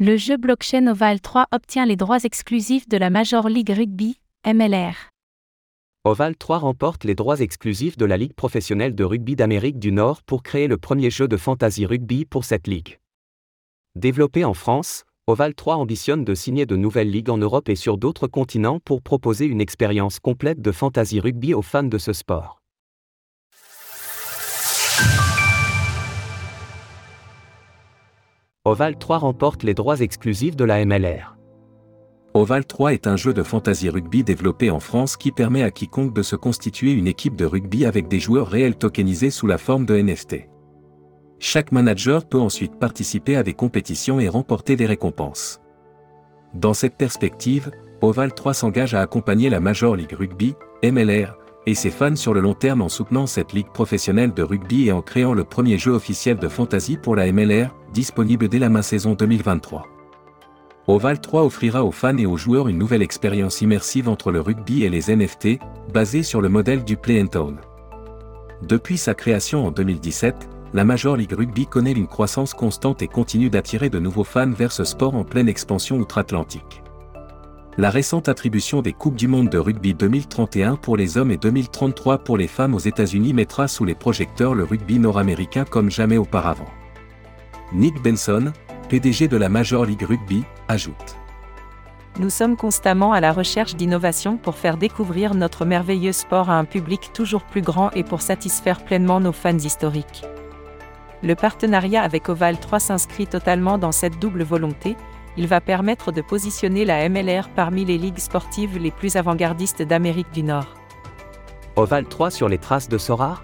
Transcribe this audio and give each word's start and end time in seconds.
Le 0.00 0.16
jeu 0.16 0.36
blockchain 0.36 0.86
Oval 0.86 1.20
3 1.20 1.48
obtient 1.50 1.84
les 1.84 1.96
droits 1.96 2.22
exclusifs 2.22 2.88
de 2.88 2.96
la 2.96 3.10
Major 3.10 3.48
League 3.48 3.74
Rugby, 3.76 4.20
MLR. 4.46 4.94
Oval 6.04 6.36
3 6.36 6.58
remporte 6.58 7.02
les 7.02 7.16
droits 7.16 7.40
exclusifs 7.40 7.96
de 7.96 8.04
la 8.04 8.16
Ligue 8.16 8.34
professionnelle 8.34 8.94
de 8.94 9.02
rugby 9.02 9.34
d'Amérique 9.34 9.80
du 9.80 9.90
Nord 9.90 10.22
pour 10.22 10.44
créer 10.44 10.68
le 10.68 10.76
premier 10.76 11.10
jeu 11.10 11.26
de 11.26 11.36
fantasy 11.36 11.84
rugby 11.84 12.24
pour 12.24 12.44
cette 12.44 12.68
ligue. 12.68 13.00
Développé 13.96 14.44
en 14.44 14.54
France, 14.54 15.02
Oval 15.26 15.56
3 15.56 15.74
ambitionne 15.74 16.24
de 16.24 16.36
signer 16.36 16.64
de 16.64 16.76
nouvelles 16.76 17.10
ligues 17.10 17.30
en 17.30 17.38
Europe 17.38 17.68
et 17.68 17.74
sur 17.74 17.98
d'autres 17.98 18.28
continents 18.28 18.78
pour 18.78 19.02
proposer 19.02 19.46
une 19.46 19.60
expérience 19.60 20.20
complète 20.20 20.62
de 20.62 20.70
fantasy 20.70 21.18
rugby 21.18 21.54
aux 21.54 21.62
fans 21.62 21.82
de 21.82 21.98
ce 21.98 22.12
sport. 22.12 22.62
Oval 28.68 28.98
3 28.98 29.16
remporte 29.16 29.62
les 29.62 29.72
droits 29.72 30.00
exclusifs 30.00 30.54
de 30.54 30.64
la 30.66 30.84
MLR. 30.84 31.38
Oval 32.34 32.66
3 32.66 32.92
est 32.92 33.06
un 33.06 33.16
jeu 33.16 33.32
de 33.32 33.42
fantasy 33.42 33.88
rugby 33.88 34.22
développé 34.22 34.70
en 34.70 34.78
France 34.78 35.16
qui 35.16 35.32
permet 35.32 35.62
à 35.62 35.70
quiconque 35.70 36.12
de 36.12 36.20
se 36.20 36.36
constituer 36.36 36.92
une 36.92 37.06
équipe 37.06 37.34
de 37.34 37.46
rugby 37.46 37.86
avec 37.86 38.08
des 38.08 38.20
joueurs 38.20 38.46
réels 38.46 38.76
tokenisés 38.76 39.30
sous 39.30 39.46
la 39.46 39.56
forme 39.56 39.86
de 39.86 39.96
NFT. 39.96 40.50
Chaque 41.38 41.72
manager 41.72 42.28
peut 42.28 42.38
ensuite 42.38 42.78
participer 42.78 43.36
à 43.36 43.42
des 43.42 43.54
compétitions 43.54 44.20
et 44.20 44.28
remporter 44.28 44.76
des 44.76 44.84
récompenses. 44.84 45.62
Dans 46.52 46.74
cette 46.74 46.98
perspective, 46.98 47.70
Oval 48.02 48.34
3 48.34 48.52
s'engage 48.52 48.92
à 48.92 49.00
accompagner 49.00 49.48
la 49.48 49.60
Major 49.60 49.96
League 49.96 50.12
Rugby, 50.12 50.54
MLR, 50.84 51.38
et 51.68 51.74
ses 51.74 51.90
fans 51.90 52.16
sur 52.16 52.34
le 52.34 52.40
long 52.40 52.54
terme 52.54 52.82
en 52.82 52.88
soutenant 52.88 53.26
cette 53.26 53.52
ligue 53.52 53.70
professionnelle 53.72 54.32
de 54.32 54.42
rugby 54.42 54.88
et 54.88 54.92
en 54.92 55.02
créant 55.02 55.34
le 55.34 55.44
premier 55.44 55.76
jeu 55.76 55.92
officiel 55.92 56.38
de 56.38 56.48
fantasy 56.48 56.96
pour 56.96 57.14
la 57.14 57.30
MLR, 57.30 57.74
disponible 57.92 58.48
dès 58.48 58.58
la 58.58 58.68
main 58.68 58.82
saison 58.82 59.14
2023. 59.14 59.86
Oval 60.86 61.20
3 61.20 61.44
offrira 61.44 61.84
aux 61.84 61.92
fans 61.92 62.16
et 62.16 62.26
aux 62.26 62.36
joueurs 62.36 62.68
une 62.68 62.78
nouvelle 62.78 63.02
expérience 63.02 63.60
immersive 63.60 64.08
entre 64.08 64.32
le 64.32 64.40
rugby 64.40 64.84
et 64.84 64.88
les 64.88 65.14
NFT, 65.14 65.58
basée 65.92 66.22
sur 66.22 66.40
le 66.40 66.48
modèle 66.48 66.84
du 66.84 66.96
Play 66.96 67.20
and 67.20 67.26
Town. 67.26 67.58
Depuis 68.62 68.96
sa 68.96 69.14
création 69.14 69.66
en 69.66 69.70
2017, 69.70 70.48
la 70.74 70.84
Major 70.84 71.16
League 71.16 71.32
Rugby 71.32 71.66
connaît 71.66 71.92
une 71.92 72.06
croissance 72.06 72.54
constante 72.54 73.02
et 73.02 73.08
continue 73.08 73.50
d'attirer 73.50 73.88
de 73.90 73.98
nouveaux 73.98 74.24
fans 74.24 74.50
vers 74.50 74.72
ce 74.72 74.84
sport 74.84 75.14
en 75.14 75.24
pleine 75.24 75.48
expansion 75.48 75.96
outre-Atlantique. 75.96 76.82
La 77.78 77.90
récente 77.90 78.28
attribution 78.28 78.82
des 78.82 78.92
Coupes 78.92 79.14
du 79.14 79.28
Monde 79.28 79.50
de 79.50 79.58
rugby 79.58 79.94
2031 79.94 80.76
pour 80.76 80.96
les 80.96 81.16
hommes 81.16 81.30
et 81.30 81.36
2033 81.36 82.18
pour 82.18 82.36
les 82.36 82.48
femmes 82.48 82.74
aux 82.74 82.80
États-Unis 82.80 83.32
mettra 83.32 83.68
sous 83.68 83.84
les 83.84 83.94
projecteurs 83.94 84.54
le 84.54 84.64
rugby 84.64 84.98
nord-américain 84.98 85.64
comme 85.64 85.90
jamais 85.90 86.16
auparavant. 86.16 86.66
Nick 87.72 88.02
Benson, 88.02 88.52
PDG 88.88 89.28
de 89.28 89.36
la 89.36 89.50
Major 89.50 89.84
League 89.84 90.02
Rugby, 90.02 90.42
ajoute. 90.68 91.16
Nous 92.18 92.30
sommes 92.30 92.56
constamment 92.56 93.12
à 93.12 93.20
la 93.20 93.30
recherche 93.30 93.76
d'innovations 93.76 94.38
pour 94.38 94.56
faire 94.56 94.78
découvrir 94.78 95.34
notre 95.34 95.66
merveilleux 95.66 96.12
sport 96.12 96.48
à 96.48 96.58
un 96.58 96.64
public 96.64 97.10
toujours 97.12 97.44
plus 97.44 97.60
grand 97.60 97.90
et 97.90 98.04
pour 98.04 98.22
satisfaire 98.22 98.82
pleinement 98.84 99.20
nos 99.20 99.32
fans 99.32 99.58
historiques. 99.58 100.24
Le 101.22 101.34
partenariat 101.34 102.02
avec 102.02 102.30
Oval 102.30 102.58
3 102.58 102.80
s'inscrit 102.80 103.26
totalement 103.26 103.76
dans 103.76 103.92
cette 103.92 104.18
double 104.18 104.44
volonté, 104.44 104.96
il 105.36 105.46
va 105.46 105.60
permettre 105.60 106.10
de 106.10 106.22
positionner 106.22 106.86
la 106.86 107.06
MLR 107.08 107.50
parmi 107.50 107.84
les 107.84 107.98
ligues 107.98 108.18
sportives 108.18 108.78
les 108.78 108.90
plus 108.90 109.16
avant-gardistes 109.16 109.82
d'Amérique 109.82 110.32
du 110.32 110.42
Nord. 110.42 110.74
Oval 111.76 112.06
3 112.06 112.30
sur 112.30 112.48
les 112.48 112.58
traces 112.58 112.88
de 112.88 112.96
Sora? 112.98 113.42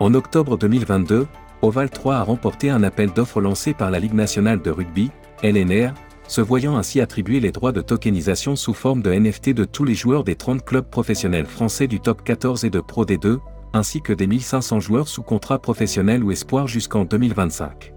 En 0.00 0.12
octobre 0.14 0.58
2022, 0.58 1.28
Oval 1.62 1.90
3 1.90 2.16
a 2.16 2.22
remporté 2.24 2.70
un 2.70 2.82
appel 2.82 3.12
d'offres 3.12 3.40
lancé 3.40 3.72
par 3.72 3.92
la 3.92 4.00
Ligue 4.00 4.14
nationale 4.14 4.60
de 4.60 4.70
rugby, 4.70 5.12
LNR, 5.44 5.94
se 6.26 6.40
voyant 6.40 6.76
ainsi 6.76 7.00
attribuer 7.00 7.38
les 7.38 7.52
droits 7.52 7.70
de 7.70 7.80
tokenisation 7.80 8.56
sous 8.56 8.74
forme 8.74 9.00
de 9.00 9.12
NFT 9.12 9.50
de 9.50 9.64
tous 9.64 9.84
les 9.84 9.94
joueurs 9.94 10.24
des 10.24 10.34
30 10.34 10.64
clubs 10.64 10.88
professionnels 10.88 11.46
français 11.46 11.86
du 11.86 12.00
top 12.00 12.24
14 12.24 12.64
et 12.64 12.70
de 12.70 12.80
Pro 12.80 13.04
D2, 13.04 13.38
ainsi 13.74 14.02
que 14.02 14.12
des 14.12 14.26
1500 14.26 14.80
joueurs 14.80 15.06
sous 15.06 15.22
contrat 15.22 15.60
professionnel 15.60 16.24
ou 16.24 16.32
espoir 16.32 16.66
jusqu'en 16.66 17.04
2025. 17.04 17.94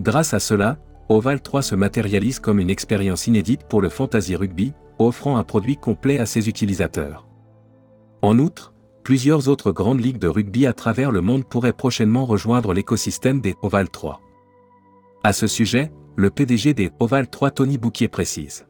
Grâce 0.00 0.34
à 0.34 0.38
cela, 0.38 0.76
Oval 1.08 1.40
3 1.40 1.62
se 1.62 1.74
matérialise 1.74 2.40
comme 2.40 2.60
une 2.60 2.68
expérience 2.68 3.26
inédite 3.26 3.62
pour 3.68 3.80
le 3.80 3.88
fantasy 3.88 4.36
rugby, 4.36 4.74
offrant 4.98 5.38
un 5.38 5.44
produit 5.44 5.76
complet 5.78 6.18
à 6.18 6.26
ses 6.26 6.46
utilisateurs. 6.48 7.26
En 8.20 8.38
outre, 8.38 8.74
plusieurs 9.06 9.46
autres 9.46 9.70
grandes 9.70 10.00
ligues 10.00 10.18
de 10.18 10.26
rugby 10.26 10.66
à 10.66 10.72
travers 10.72 11.12
le 11.12 11.20
monde 11.20 11.44
pourraient 11.44 11.72
prochainement 11.72 12.26
rejoindre 12.26 12.74
l'écosystème 12.74 13.40
des 13.40 13.54
Oval 13.62 13.88
3. 13.88 14.20
À 15.22 15.32
ce 15.32 15.46
sujet, 15.46 15.92
le 16.16 16.28
PDG 16.28 16.74
des 16.74 16.90
Oval 16.98 17.28
3 17.28 17.52
Tony 17.52 17.78
Bouquier 17.78 18.08
précise. 18.08 18.66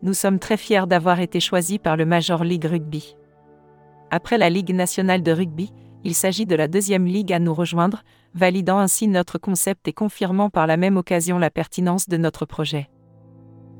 Nous 0.00 0.14
sommes 0.14 0.38
très 0.38 0.56
fiers 0.56 0.86
d'avoir 0.86 1.20
été 1.20 1.40
choisis 1.40 1.76
par 1.76 1.98
le 1.98 2.06
Major 2.06 2.42
League 2.42 2.64
Rugby. 2.64 3.18
Après 4.10 4.38
la 4.38 4.48
Ligue 4.48 4.74
nationale 4.74 5.22
de 5.22 5.32
rugby, 5.32 5.74
il 6.04 6.14
s'agit 6.14 6.46
de 6.46 6.56
la 6.56 6.66
deuxième 6.66 7.04
ligue 7.04 7.34
à 7.34 7.38
nous 7.38 7.52
rejoindre, 7.52 8.02
validant 8.34 8.78
ainsi 8.78 9.08
notre 9.08 9.36
concept 9.36 9.86
et 9.86 9.92
confirmant 9.92 10.48
par 10.48 10.66
la 10.66 10.78
même 10.78 10.96
occasion 10.96 11.38
la 11.38 11.50
pertinence 11.50 12.08
de 12.08 12.16
notre 12.16 12.46
projet. 12.46 12.88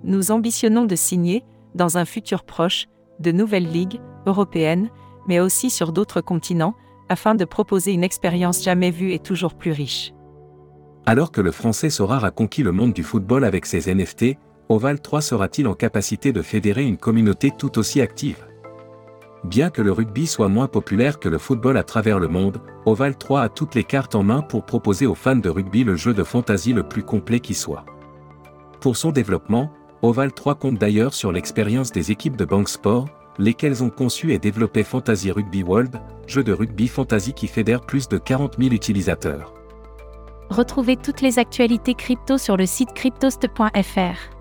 Nous 0.02 0.30
ambitionnons 0.30 0.84
de 0.84 0.94
signer, 0.94 1.42
dans 1.74 1.96
un 1.96 2.04
futur 2.04 2.44
proche, 2.44 2.84
de 3.18 3.32
nouvelles 3.32 3.72
ligues, 3.72 4.02
européennes, 4.26 4.90
mais 5.28 5.40
aussi 5.40 5.70
sur 5.70 5.92
d'autres 5.92 6.20
continents, 6.20 6.74
afin 7.08 7.34
de 7.34 7.44
proposer 7.44 7.92
une 7.92 8.04
expérience 8.04 8.62
jamais 8.62 8.90
vue 8.90 9.12
et 9.12 9.18
toujours 9.18 9.54
plus 9.54 9.72
riche. 9.72 10.12
Alors 11.06 11.32
que 11.32 11.40
le 11.40 11.50
français 11.50 11.90
Sorar 11.90 12.24
a 12.24 12.30
conquis 12.30 12.62
le 12.62 12.72
monde 12.72 12.92
du 12.92 13.02
football 13.02 13.44
avec 13.44 13.66
ses 13.66 13.94
NFT, 13.94 14.36
Oval 14.70 15.00
3 15.00 15.20
sera-t-il 15.20 15.68
en 15.68 15.74
capacité 15.74 16.32
de 16.32 16.40
fédérer 16.40 16.84
une 16.84 16.96
communauté 16.96 17.50
tout 17.50 17.78
aussi 17.78 18.00
active? 18.00 18.46
Bien 19.44 19.68
que 19.68 19.82
le 19.82 19.92
rugby 19.92 20.26
soit 20.26 20.48
moins 20.48 20.68
populaire 20.68 21.20
que 21.20 21.28
le 21.28 21.36
football 21.36 21.76
à 21.76 21.82
travers 21.82 22.18
le 22.18 22.28
monde, 22.28 22.62
Oval 22.86 23.16
3 23.18 23.42
a 23.42 23.48
toutes 23.50 23.74
les 23.74 23.84
cartes 23.84 24.14
en 24.14 24.22
main 24.22 24.40
pour 24.40 24.64
proposer 24.64 25.04
aux 25.04 25.14
fans 25.14 25.36
de 25.36 25.50
rugby 25.50 25.84
le 25.84 25.96
jeu 25.96 26.14
de 26.14 26.24
fantasy 26.24 26.72
le 26.72 26.82
plus 26.82 27.02
complet 27.02 27.40
qui 27.40 27.52
soit. 27.52 27.84
Pour 28.80 28.96
son 28.96 29.12
développement, 29.12 29.70
Oval 30.00 30.32
3 30.32 30.54
compte 30.54 30.78
d'ailleurs 30.78 31.12
sur 31.12 31.30
l'expérience 31.30 31.92
des 31.92 32.10
équipes 32.10 32.36
de 32.36 32.46
Bank 32.46 32.70
Sport, 32.70 33.08
lesquelles 33.38 33.82
ont 33.82 33.90
conçu 33.90 34.32
et 34.32 34.38
développé 34.38 34.82
Fantasy 34.82 35.30
Rugby 35.30 35.62
World, 35.62 36.00
jeu 36.26 36.42
de 36.42 36.52
rugby 36.52 36.88
fantasy 36.88 37.32
qui 37.32 37.46
fédère 37.46 37.80
plus 37.80 38.08
de 38.08 38.18
40 38.18 38.56
000 38.58 38.72
utilisateurs. 38.72 39.54
Retrouvez 40.50 40.96
toutes 40.96 41.20
les 41.20 41.38
actualités 41.38 41.94
crypto 41.94 42.38
sur 42.38 42.56
le 42.56 42.66
site 42.66 42.92
cryptost.fr. 42.94 44.34